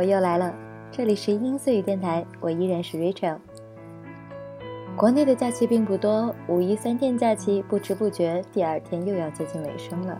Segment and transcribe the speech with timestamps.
[0.00, 0.54] 我又来了，
[0.90, 3.36] 这里是音碎语电台，我依然是 Rachel。
[4.96, 10.16] 国内的假期并不多，五一三天假期不知不觉第二天又要接近尾声了。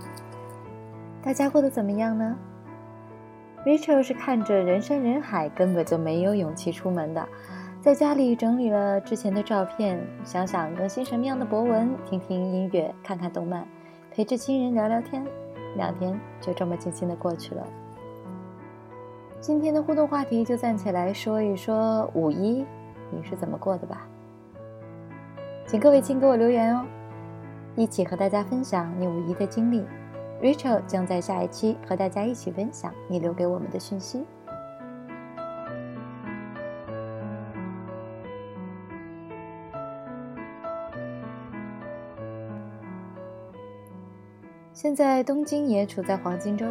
[1.23, 2.37] 大家过得怎么样呢
[3.65, 7.27] ？Rachel 是看着人山人海，根本就没有勇气出门的，
[7.81, 13.67] 在家里整理了之前的照片，想想更新什么样的博文，听听音乐，看看动漫，
[14.11, 15.25] 陪着亲人聊聊天，
[15.75, 17.67] 两天就这么静静的过去了。
[19.41, 22.63] 今天的互动话题就暂且来说一说五一，
[23.11, 24.07] 你是怎么过的吧？
[25.67, 26.85] 请各位亲给我留言哦，
[27.75, 29.83] 一起和大家分享你五一的经历。
[30.43, 34.23] Rachel 将在下一期和大家一起分享你留给我们的讯息。
[44.75, 46.67] 现在东京也处在黄金周，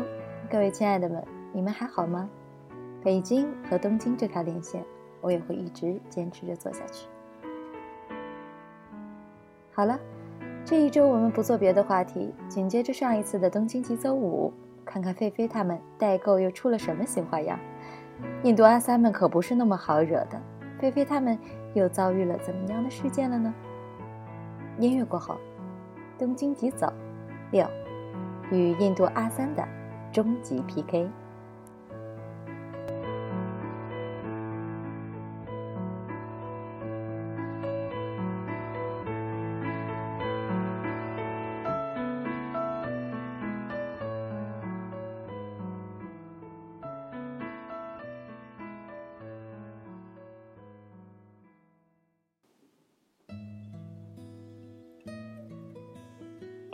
[0.51, 2.29] 各位亲爱的们，你们还好吗？
[3.01, 4.83] 北京和东京这条连线，
[5.21, 7.07] 我也会一直坚持着做下去。
[9.73, 9.97] 好了，
[10.65, 14.51] 这一周我们不做别的话题，紧接着上一次的东京急走五，
[14.83, 17.57] 看看菲菲他们代购又出了什么新花样。
[18.43, 20.41] 印度阿三们可不是那么好惹的，
[20.77, 21.39] 菲菲他们
[21.73, 23.53] 又遭遇了怎么样的事件了呢？
[24.77, 25.37] 音乐过后，
[26.17, 26.91] 东京急走
[27.51, 27.65] 六
[28.51, 29.65] 与印度阿三的
[30.11, 31.09] 终极 PK。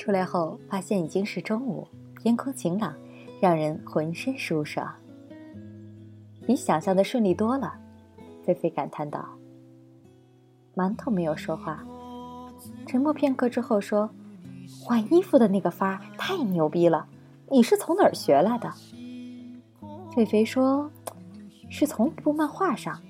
[0.05, 1.87] 出来后，发现已经是中午，
[2.21, 2.93] 天空晴朗，
[3.41, 4.87] 让人浑身舒爽。
[6.45, 7.73] 比想象的顺利多了，
[8.43, 9.27] 菲菲感叹道。
[10.75, 11.83] 馒头没有说话，
[12.85, 14.07] 沉默片刻之后说
[14.79, 17.07] ：“换衣服的那个法儿太牛逼了，
[17.49, 18.71] 你是从哪儿学来的？”
[20.13, 20.91] 菲菲说
[21.67, 23.01] ：“是从一部漫画上，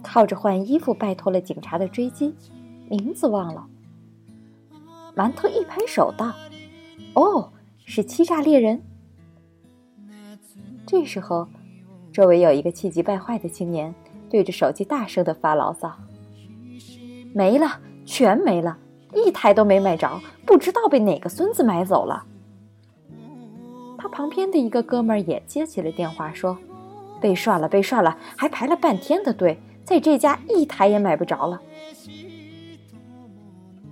[0.00, 2.36] 靠着换衣服摆脱了警察的追击，
[2.88, 3.66] 名字忘了。”
[5.16, 6.34] 馒头一拍手道
[7.16, 7.50] ：“哦，
[7.86, 8.82] 是欺诈猎人。”
[10.86, 11.48] 这时候，
[12.12, 13.94] 周围有一个气急败坏的青年
[14.28, 15.90] 对着手机大声的发牢骚
[17.32, 18.76] ：“没了，全没了，
[19.14, 22.26] 一台都没买着，不知道被哪个孙子买走了。”
[23.96, 26.58] 他旁边的一个哥们儿也接起了电话，说
[27.22, 31.62] ：“被涮了，被涮了，还排了半天的队，在这家一台也买不着了。”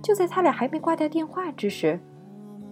[0.05, 1.99] 就在他俩还没挂掉电话之时，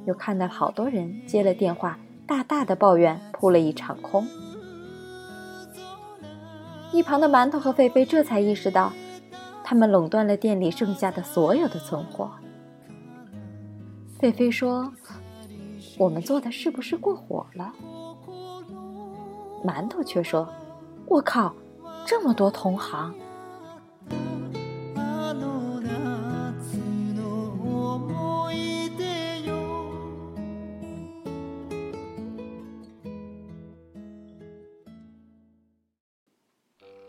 [0.06, 4.28] 又看到好多人接了电话，大大的抱怨扑了一场空。
[6.92, 8.94] 一旁的馒头和菲菲这才意识到，
[9.64, 12.30] 他们垄断了店里剩下的所有的存货。
[14.20, 14.94] 菲菲说
[15.98, 17.74] ：“我们做的是不是过火了？”
[19.66, 20.48] 馒头却说
[21.10, 21.52] ：“我靠，
[22.06, 23.12] 这么多同行！”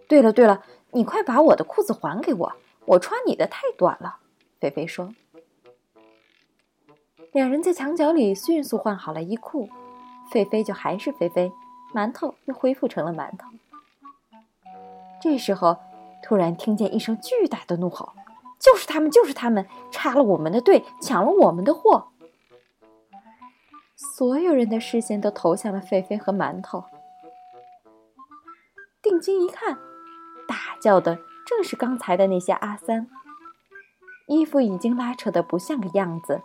[0.08, 2.52] 对了对了，你快把我的裤子还给我，
[2.86, 4.18] 我穿你的太短了。”
[4.60, 5.14] 菲菲说。
[7.32, 9.68] 两人在墙角里迅速换好了衣裤，
[10.30, 11.50] 菲菲就还是菲菲，
[11.92, 13.48] 馒头又恢复成了馒头。
[15.20, 15.78] 这时候，
[16.22, 18.12] 突然听见一声巨大的怒吼
[18.60, 22.08] ：“就是他们，就是他们，插了我们的队，抢了我们的货！”
[23.96, 26.84] 所有人的视线都投向了菲菲和馒头。
[29.02, 29.76] 定睛一看。
[30.84, 33.08] 叫的正是刚才的那些阿三，
[34.28, 36.42] 衣服已经拉扯的不像个样子，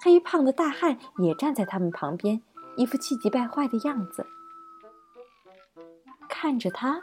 [0.00, 2.40] 黑胖的大汉也站在他们旁边，
[2.76, 4.28] 一副气急败坏的样子。
[6.28, 7.02] 看着他，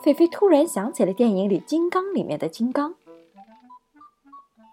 [0.00, 2.94] 菲菲突然想起了电影里《金刚》里面的金刚。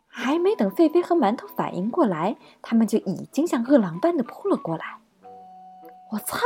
[0.08, 5.00] 还没等菲菲和馒头反应过来，他们就已经像饿狼般的扑了过来。
[6.12, 6.38] 我操！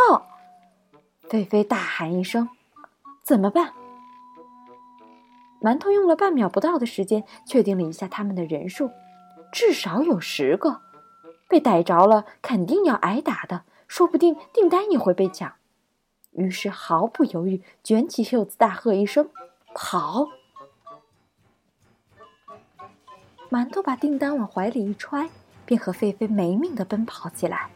[1.27, 2.47] 菲菲大喊一声
[3.21, 3.73] ：“怎么办？”
[5.61, 8.91] 馒头用了半秒不到的时间，确定了一下他们的人数，
[9.51, 10.81] 至少有十个。
[11.49, 15.53] 被逮着了，肯定要挨打的，说不定订单也会被抢。
[16.31, 19.29] 于是毫不犹豫，卷起袖子，大喝一声
[19.73, 20.27] ：“跑！”
[23.49, 25.29] 馒头把订单往怀里一揣，
[25.65, 27.69] 便和狒狒没命的奔跑起来，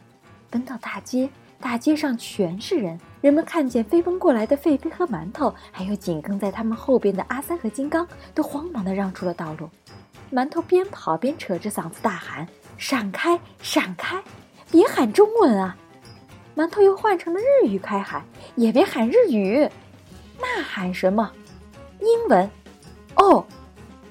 [0.50, 1.30] 奔到大街，
[1.62, 3.00] 大街上全是人。
[3.22, 9.70] 人们看见飞奔过来的狒狒和馒头，还有紧跟在他们后边的阿三和金刚，都慌忙地让出了道路。
[10.34, 12.48] 馒头边跑边扯着嗓子大喊
[12.78, 14.22] ：“闪开，闪开！
[14.72, 15.78] 别喊中文啊！”
[16.56, 18.24] 馒头又换成了日语开喊
[18.56, 19.70] ：“也别喊日语，
[20.40, 21.32] 那喊什么？
[22.00, 22.50] 英文？
[23.16, 23.46] 哦！”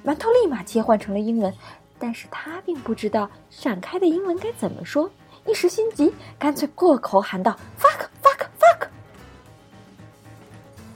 [0.05, 1.53] 馒头立马切换成了英文，
[1.99, 5.11] 但是他并不知道闪开的英文该怎么说，
[5.47, 8.89] 一时心急，干脆过口喊道：“fuck！” fuck fuck！”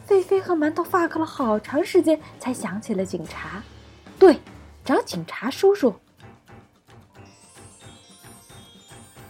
[0.07, 3.63] 菲菲和馒头 fuck 了好长时间，才想起了警察。
[4.19, 4.39] 对，
[4.85, 5.95] 找警察叔叔。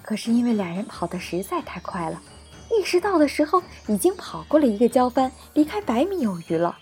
[0.03, 2.21] 可是因为俩人跑得实在太快了，
[2.71, 6.77] 意识到的时候已经跑过了一个交番，离开百米有余了。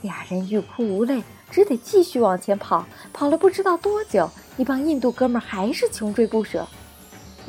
[0.00, 2.84] 俩人欲哭无泪，只得继续往前跑。
[3.12, 6.66] 跑了不知道多久，一帮印度哥们还是穷追不舍。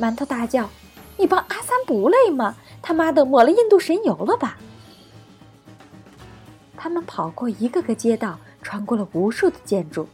[0.00, 0.68] 馒头大叫
[1.16, 2.54] ：“你帮阿三不累吗？
[2.82, 4.58] 他妈的，抹了印度神油了吧！”
[6.76, 10.06] 他们跑过一个个街道，穿过了无数的建筑，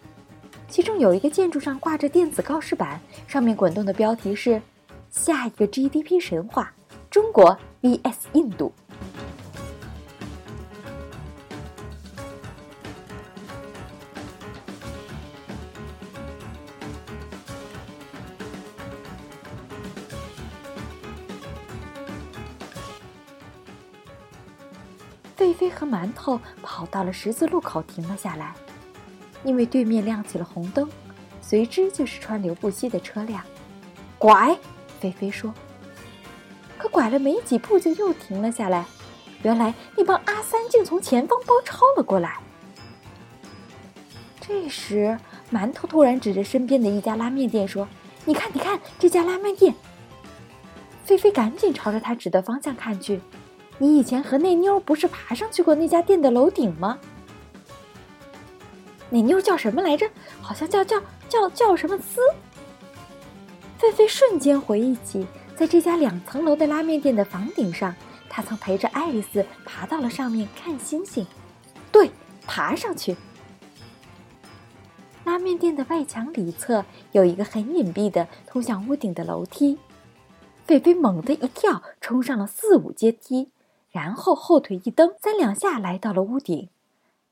[0.69, 4.61] 其中有一个建筑上挂着电子告示板，上面滚动的标题是
[5.11, 6.73] “下一个 GDP 神话：
[7.11, 8.73] 中国 vs 印度”。
[25.71, 28.55] 和馒头跑到了十字路口，停了下来，
[29.45, 30.89] 因为对面亮起了红灯，
[31.41, 33.43] 随之就是川流不息的车辆。
[34.19, 34.57] 拐，
[34.99, 35.55] 菲菲说。
[36.77, 38.85] 可拐了没几步，就又停了下来。
[39.43, 42.39] 原来那帮阿三竟从前方包抄了过来。
[44.41, 45.19] 这时，
[45.53, 47.87] 馒头突然指着身边的一家拉面店说
[48.25, 49.75] ：“你看，你看这家拉面店。”
[51.05, 53.21] 菲菲赶紧朝着他指的方向看去。
[53.83, 56.99] 你以前和那妞不是爬上去过那家店的楼顶吗？
[59.09, 60.07] 那妞叫什么来着？
[60.43, 61.01] 好像叫叫
[61.31, 62.21] 叫叫什么斯。
[63.79, 67.95] 菲菲瞬间回忆起，在这家两层楼的拉面店的房顶上，
[68.29, 71.27] 他曾陪着爱丽丝爬到了上面看星星。
[71.91, 72.11] 对，
[72.47, 73.17] 爬上去。
[75.25, 79.79] 拉面店的外墙里侧有一个很隐蔽的通向屋顶的楼梯。
[80.67, 83.51] 菲菲猛地一跳，冲上了四五阶梯。
[83.91, 86.69] 然后后腿一蹬，三两下来到了屋顶，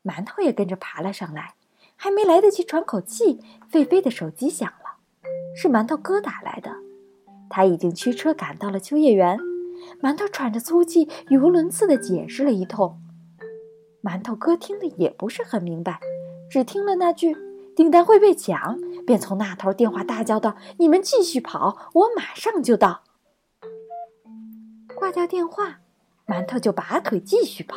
[0.05, 1.55] 馒头也跟着爬了上来。
[2.01, 3.41] 还没来得及喘口气，
[3.73, 4.99] 狒狒的手机响了，
[5.57, 6.73] 是馒头哥打来的。
[7.51, 9.37] 他已经驱车赶到了秋叶原。
[10.01, 13.01] 馒头喘着粗气，语无伦次地解释了一通。
[14.01, 15.99] 馒头哥听得也不是很明白，
[16.49, 17.37] 只听了那句
[17.75, 23.03] “订单会被抢”，便从那头电话大叫道：“你们继续跑，我马上就到。”
[24.95, 25.81] 挂掉电话。
[26.29, 27.77] 馒头就拔腿继续跑，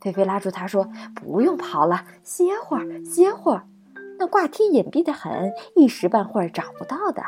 [0.00, 3.68] 菲菲拉住他说：“不用跑了，歇会儿，歇会儿。
[4.18, 7.22] 那挂梯隐蔽的很，一时半会儿找不到的。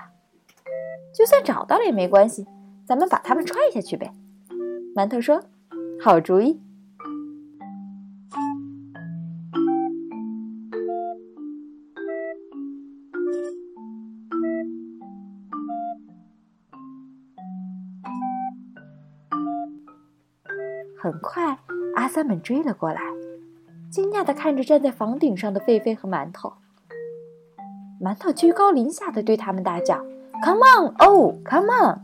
[1.15, 2.47] 就算找到了也没关系，
[2.87, 4.11] 咱们把他们踹下去呗。”
[4.97, 5.43] 馒头说
[6.01, 6.59] ：“好主意。”
[21.09, 21.57] 很快，
[21.97, 23.01] 阿三们追了过来，
[23.91, 26.53] 惊讶地看着站在房顶上的狒狒和馒头。
[27.99, 30.05] 馒头居高临下的对他们大叫
[30.45, 32.01] ：“Come on，哦，Come on！”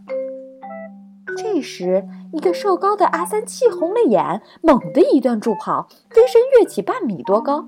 [1.37, 7.67] 这时，一个瘦高的阿三气红了眼，猛地一段助跑，飞身跃起半米多高，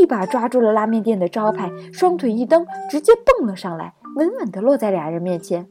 [0.00, 5.68] 一把抓住了拉面店的招牌，双腿一蹬，直接蹦了上来，稳稳地落在俩人面前。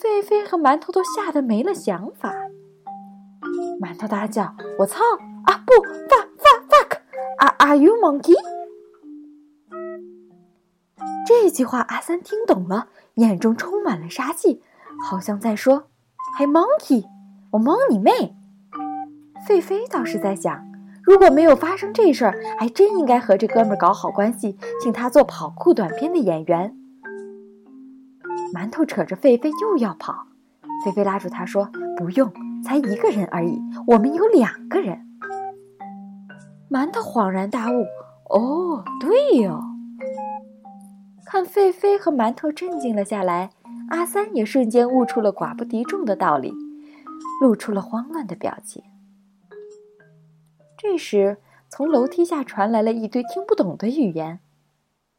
[0.00, 2.32] 狒狒和馒头都吓得没了想法。
[3.82, 5.00] 馒头大叫：“我操！
[5.44, 5.72] 啊不
[6.06, 8.36] ，fuck fuck fuck！Are are you monkey？”
[11.26, 14.62] 这句话阿三听懂了，眼中充满了杀气，
[15.04, 15.88] 好像在说
[16.38, 17.06] ：“还 monkey？
[17.50, 18.36] 我蒙你妹！”
[19.48, 20.64] 狒狒倒是在想，
[21.02, 26.76] 如果没有发生这事儿，还真应该和这哥们搞好关系，请他做跑酷短片的演员。
[28.54, 30.28] 馒头扯着狒狒又要跑，
[30.86, 32.32] 狒狒拉住他说：“不用。”
[32.64, 35.06] 才一个人而已，我们有两个人。
[36.70, 37.84] 馒头恍然大悟
[38.30, 39.60] ：“哦，对哟。”
[41.26, 43.50] 看狒狒和馒头镇静了下来，
[43.90, 46.52] 阿三也瞬间悟出了寡不敌众的道理，
[47.40, 48.82] 露出了慌乱的表情。
[50.76, 51.38] 这时，
[51.68, 54.40] 从楼梯下传来了一堆听不懂的语言。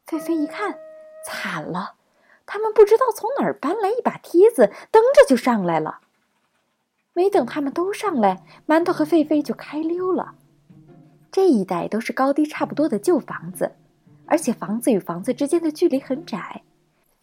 [0.06, 0.76] 狒狒一看，
[1.26, 1.94] 惨了，
[2.46, 6.00] 他们不知道从哪儿搬来一把梯子，蹬着就上来了。
[7.14, 10.34] 没等他们都上来，馒头和狒狒就开溜了。
[11.32, 13.72] 这一带都是高低差不多的旧房子，
[14.26, 16.62] 而且房子与房子之间的距离很窄。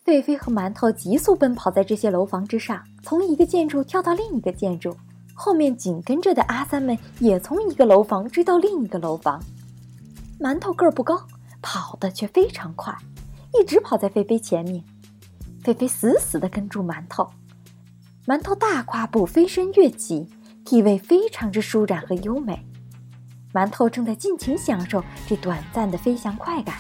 [0.03, 4.95] 狒狒和馒头急速奔跑在这些楼房之上，从一个建筑跳到另一个建筑。
[5.33, 9.41] 后面紧跟着的阿三们也从一个楼房追到另一个楼房。
[10.39, 11.21] 馒头个儿不高，
[11.61, 12.95] 跑得却非常快，
[13.59, 14.83] 一直跑在狒狒前面。
[15.63, 17.29] 狒狒死死地跟住馒头。
[18.27, 20.27] 馒头大跨步飞身跃起，
[20.63, 22.63] 体位非常之舒展和优美。
[23.51, 26.75] 馒头正在尽情享受这短暂的飞翔快感，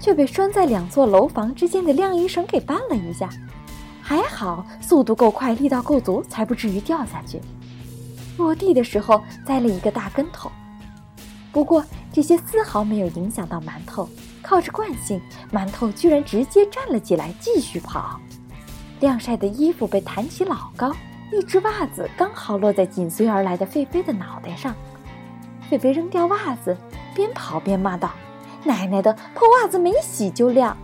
[0.00, 3.28] 却被拴在两座楼房之间的晾衣绳给绊了一下。
[4.00, 7.38] 还好速度够快，力道够足，才不至于掉下去。
[8.38, 10.50] 落地的时候栽了一个大跟头，
[11.52, 14.08] 不过这些丝毫没有影响到馒头。
[14.40, 15.20] 靠着惯性，
[15.52, 18.18] 馒头居然直接站了起来，继续跑。
[19.02, 20.94] 晾晒的衣服被弹起老高，
[21.32, 24.72] 一只袜子刚好落在紧随而来的狒狒的脑袋上。
[25.68, 26.76] 狒狒扔掉袜子，
[27.12, 28.12] 边跑边骂道
[28.62, 30.76] ：“奶奶的，破袜子没洗就晾！”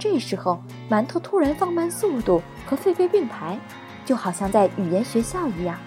[0.00, 3.56] 这时候，馒头突然放慢速度，和狒狒并排，
[4.04, 5.78] 就好像在语言学校一样。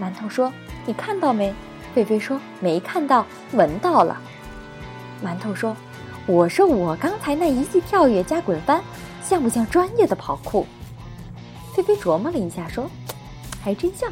[0.00, 0.52] 馒头说
[0.86, 1.52] ：“你看到没？”
[1.92, 4.16] 狒狒说：“没看到，闻到了。”
[5.26, 5.76] 馒头说
[6.26, 8.80] ：“我说我刚才那一记跳跃加滚翻。”
[9.22, 10.66] 像不像专业的跑酷？
[11.74, 12.90] 菲菲琢磨了一下，说
[13.62, 14.10] ：“还真像。”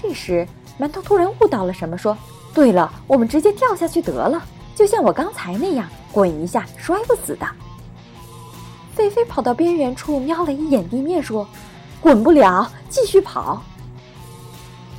[0.00, 0.46] 这时，
[0.78, 2.16] 馒头突然悟到了什么，说
[2.54, 4.40] ：“对了，我们直接跳下去得了，
[4.74, 7.46] 就像我刚才那样，滚一下摔不死的。”
[8.94, 11.48] 菲菲跑到边缘处瞄了一眼地面，说
[12.00, 13.62] ：“滚不了，继续跑。”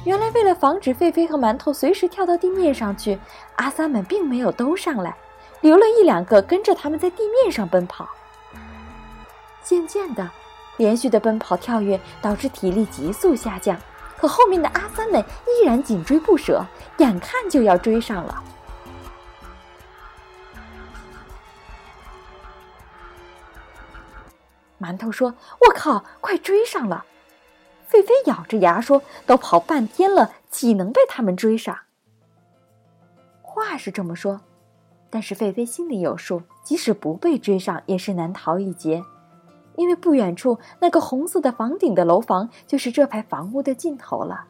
[0.06, 3.20] 原来，为了防止狒狒和馒头随时跳到地面上去，
[3.56, 5.16] 阿三们并没有都上来，
[5.62, 8.08] 留了一两个跟着他们在地面上奔跑。
[9.70, 10.28] 渐渐的，
[10.78, 13.80] 连续的奔跑跳跃导致体力急速下降，
[14.18, 16.66] 可后面的阿三们依然紧追不舍，
[16.98, 18.44] 眼看就要追上了。
[24.80, 27.06] 馒头说：“我靠，快追上了！”
[27.92, 31.78] 狒狒咬着牙说：“都跑半天了，岂能被他们追上？”
[33.44, 34.42] 话是这么说，
[35.12, 39.04] 但是狒狒心里有数，即使不被追上，也是难逃一劫。
[39.80, 44.44] 因为不远处那个红色的房顶的楼房就是这排房屋的尽头了，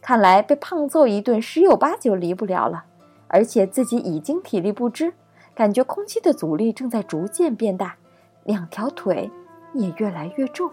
[0.00, 2.84] 看来被胖揍一顿十有八九离不了了，
[3.26, 5.12] 而且自己已经体力不支，
[5.52, 7.96] 感觉空气的阻力正在逐渐变大，
[8.44, 9.28] 两条腿
[9.74, 10.70] 也越来越重。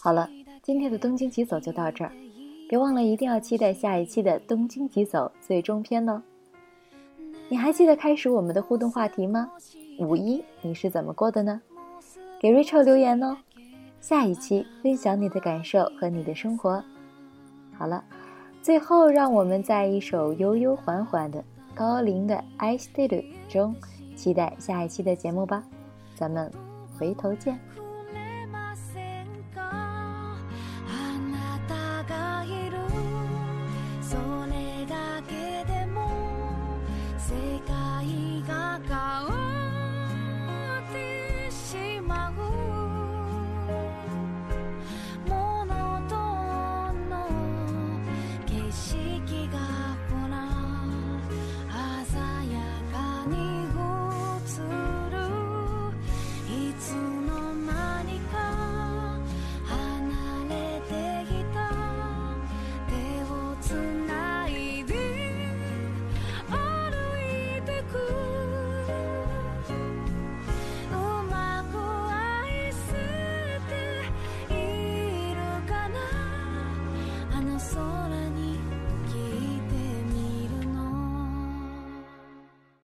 [0.00, 0.28] 好了，
[0.62, 2.12] 今天的东京疾走就到这儿，
[2.68, 6.22] 别忘了一定要期待下一期的东京疾走最终篇哦。
[7.48, 9.50] 你还记得开始我们的互动话题吗？
[9.98, 11.60] 五一你是怎么过的呢？
[12.40, 13.36] 给 Rachel 留言哦，
[14.00, 16.82] 下一期分享你的感受和你的生活。
[17.76, 18.04] 好了，
[18.62, 21.44] 最后让我们在一首悠悠缓缓的
[21.74, 23.08] 高龄的《I Still》
[23.48, 23.74] 中。
[24.16, 25.62] 期待下一期的节目吧，
[26.16, 26.50] 咱们
[26.98, 27.60] 回头见。